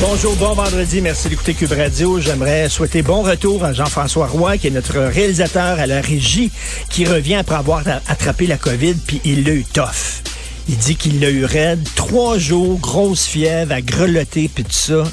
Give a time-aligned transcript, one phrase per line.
[0.00, 1.00] Bonjour, bon vendredi.
[1.00, 2.18] Merci d'écouter Cube Radio.
[2.18, 6.50] J'aimerais souhaiter bon retour à Jean-François Roy, qui est notre réalisateur à la régie,
[6.88, 10.22] qui revient après avoir attrapé la COVID, puis il l'a eu tough.
[10.68, 11.86] Il dit qu'il l'a eu raide.
[11.94, 15.04] Trois jours, grosse fièvre, à grelotter, puis tout ça.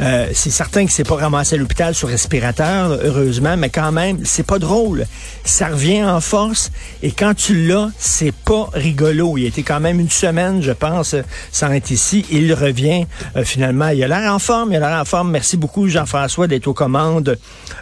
[0.00, 4.20] Euh, c'est certain que c'est pas ramassé à l'hôpital sur respirateur, heureusement, mais quand même,
[4.24, 5.04] c'est pas drôle.
[5.44, 6.70] Ça revient en force
[7.02, 9.36] et quand tu l'as, c'est pas rigolo.
[9.36, 11.14] Il a été quand même une semaine, je pense,
[11.52, 12.24] sans être ici.
[12.30, 13.88] Il revient euh, finalement.
[13.88, 15.30] Il a l'air en forme, il a l'air en forme.
[15.30, 17.38] Merci beaucoup, Jean-François, d'être aux commandes.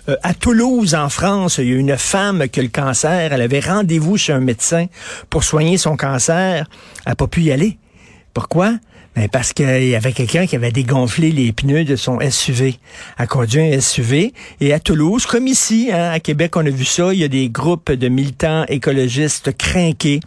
[0.09, 3.33] Euh, à Toulouse, en France, il y a une femme qui a le cancer.
[3.33, 4.87] Elle avait rendez-vous chez un médecin
[5.31, 6.67] pour soigner son cancer.
[7.07, 7.79] Elle n'a pas pu y aller.
[8.35, 8.75] Pourquoi?
[9.19, 12.79] Ben parce qu'il y avait quelqu'un qui avait dégonflé les pneus de son SUV.
[13.17, 14.33] a conduit un SUV.
[14.61, 17.29] Et à Toulouse, comme ici, hein, à Québec, on a vu ça, il y a
[17.29, 20.21] des groupes de militants écologistes crinqués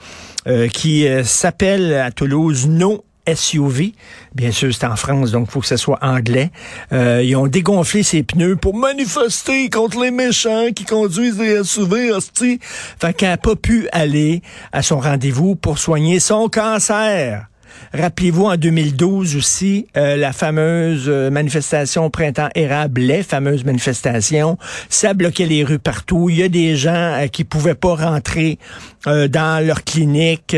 [0.46, 3.94] euh, qui euh, s'appellent à Toulouse No SUV.
[4.36, 6.52] Bien sûr, c'est en France, donc faut que ce soit anglais.
[6.92, 12.12] Euh, ils ont dégonflé ses pneus pour manifester contre les méchants qui conduisent des SUV,
[12.12, 12.60] hostie.
[13.00, 14.42] Fait qu'elle n'a pas pu aller
[14.74, 17.48] à son rendez-vous pour soigner son cancer.
[17.94, 24.58] Rappelez-vous en 2012 aussi euh, la fameuse euh, manifestation printemps érable, les fameuses manifestations,
[24.90, 26.30] ça bloquait les rues partout.
[26.30, 28.60] Il y a des gens euh, qui pouvaient pas rentrer
[29.04, 30.56] dans leur clinique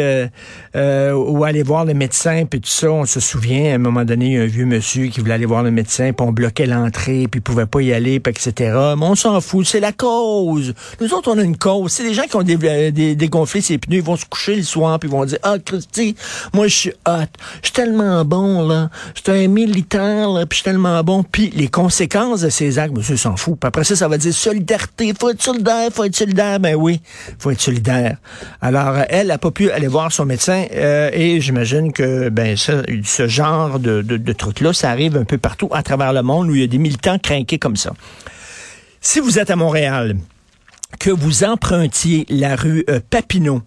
[0.76, 2.92] ou aller voir le médecin puis tout ça.
[2.92, 5.36] On se souvient à un moment donné, il y a un vieux monsieur qui voulait
[5.36, 8.32] aller voir le médecin, puis on bloquait l'entrée, puis il pouvait pas y aller, puis
[8.32, 8.78] etc.
[8.98, 10.74] Mais on s'en fout, c'est la cause.
[11.00, 11.94] Nous autres, on a une cause.
[11.94, 15.08] C'est des gens qui ont dégonflé ses pneus, ils vont se coucher le soir, puis
[15.08, 16.18] ils vont dire ah Christy,
[16.54, 18.90] moi je suis je suis tellement bon, là.
[19.16, 21.24] Je suis un militaire, là, puis je suis tellement bon.
[21.24, 23.60] Puis les conséquences de ces actes, monsieur s'en fout.
[23.60, 26.60] Puis après ça, ça va dire solidarité, faut être solidaire, faut être solidaire.
[26.60, 27.02] Ben oui,
[27.40, 28.18] faut être solidaire.
[28.62, 32.84] Alors, elle n'a pas pu aller voir son médecin euh, et j'imagine que ben ça,
[33.04, 36.56] ce genre de, de truc-là, ça arrive un peu partout à travers le monde où
[36.56, 37.94] il y a des militants craqués comme ça.
[39.02, 40.16] Si vous êtes à Montréal,
[41.00, 43.62] que vous empruntiez la rue euh, Papineau,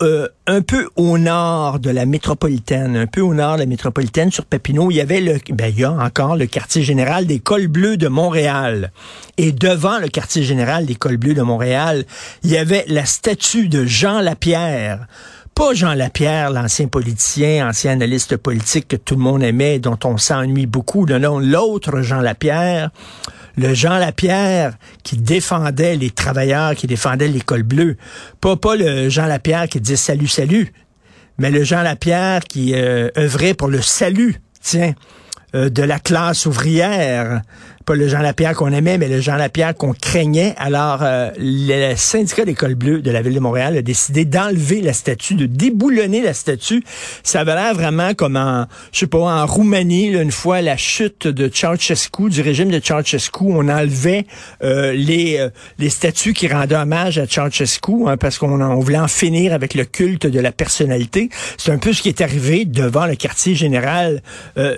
[0.00, 4.30] euh, un peu au nord de la métropolitaine, un peu au nord de la métropolitaine,
[4.30, 7.40] sur Papineau, il y avait le, ben, il y a encore le quartier général des
[7.40, 8.92] cols bleus de Montréal.
[9.38, 12.04] Et devant le quartier général des cols bleus de Montréal,
[12.44, 15.06] il y avait la statue de Jean Lapierre
[15.58, 20.16] pas Jean Lapierre, l'ancien politicien, ancien analyste politique que tout le monde aimait, dont on
[20.16, 22.90] s'ennuie beaucoup, non, l'autre Jean Lapierre,
[23.58, 27.96] le Jean Lapierre qui défendait les travailleurs, qui défendait l'école bleue.
[28.40, 30.72] Pas, pas le Jean Lapierre qui disait salut, salut,
[31.38, 34.94] mais le Jean Lapierre qui euh, œuvrait pour le salut, tiens,
[35.54, 37.42] euh, de la classe ouvrière,
[37.88, 40.54] pas le Jean Lapierre qu'on aimait, mais le Jean Lapierre qu'on craignait.
[40.58, 44.92] Alors, euh, le syndicat d'école bleue de la ville de Montréal a décidé d'enlever la
[44.92, 46.84] statue, de déboulonner la statue.
[47.22, 51.28] Ça avait l'air vraiment comme en, je sais pas, en Roumanie, une fois la chute
[51.28, 54.26] de Ceausescu, du régime de Ceausescu, on enlevait
[54.62, 58.98] euh, les, euh, les statues qui rendaient hommage à Ceausescu, hein, parce qu'on on voulait
[58.98, 61.30] en finir avec le culte de la personnalité.
[61.56, 64.20] C'est un peu ce qui est arrivé devant le quartier général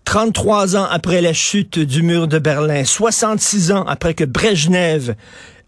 [0.05, 5.15] 33 ans après la chute du mur de Berlin, 66 ans après que Brejnev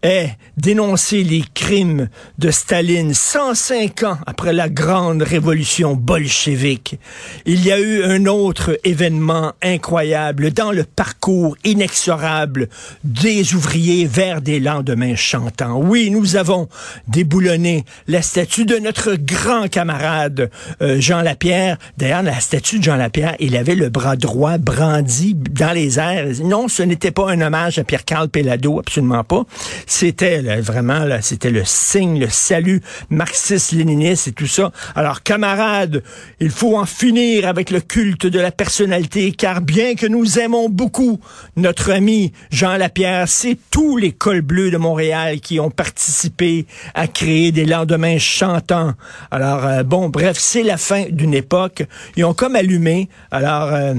[0.02, 2.08] est dénoncer les crimes
[2.38, 6.98] de Staline 105 ans après la grande révolution bolchevique.
[7.46, 12.68] Il y a eu un autre événement incroyable dans le parcours inexorable
[13.04, 15.80] des ouvriers vers des lendemains chantants.
[15.80, 16.68] Oui, nous avons
[17.08, 20.50] déboulonné la statue de notre grand camarade
[20.82, 21.78] euh, Jean Lapierre.
[21.96, 26.26] D'ailleurs, la statue de Jean Lapierre, il avait le bras droit brandi dans les airs.
[26.42, 29.44] Non, ce n'était pas un hommage à Pierre-Carl Pellado, absolument pas.
[29.90, 34.70] C'était vraiment, là, c'était le signe, le salut marxiste-léniniste et tout ça.
[34.94, 36.02] Alors, camarades,
[36.40, 40.68] il faut en finir avec le culte de la personnalité, car bien que nous aimons
[40.68, 41.18] beaucoup
[41.56, 47.06] notre ami Jean Lapierre, c'est tous les cols bleus de Montréal qui ont participé à
[47.06, 48.92] créer des lendemains chantants.
[49.30, 51.82] Alors, euh, bon, bref, c'est la fin d'une époque.
[52.16, 53.08] Ils ont comme allumé.
[53.30, 53.94] Alors, euh,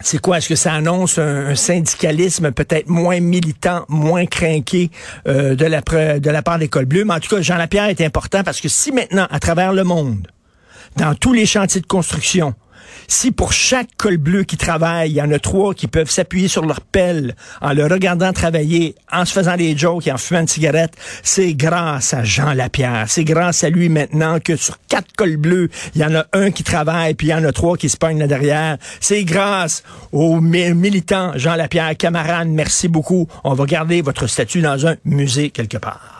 [0.00, 0.38] c'est quoi?
[0.38, 4.90] Est-ce que ça annonce un, syndicalisme peut-être moins militant, moins craqué
[5.26, 7.04] euh, de, la, part des cols bleus?
[7.04, 9.84] Mais en tout cas, Jean Lapierre est important parce que si maintenant, à travers le
[9.84, 10.26] monde,
[10.96, 12.54] dans tous les chantiers de construction,
[13.08, 16.48] si pour chaque col bleu qui travaille, il y en a trois qui peuvent s'appuyer
[16.48, 20.40] sur leur pelle en le regardant travailler, en se faisant des jokes et en fumant
[20.40, 23.06] une cigarette, c'est grâce à Jean Lapierre.
[23.08, 26.50] C'est grâce à lui maintenant que sur quatre cols bleus, il y en a un
[26.50, 28.76] qui travaille, puis il y en a trois qui se pognent là derrière.
[29.00, 31.96] C'est grâce au militant Jean Lapierre.
[31.96, 33.28] Camarade, merci beaucoup.
[33.44, 36.15] On va garder votre statut dans un musée quelque part.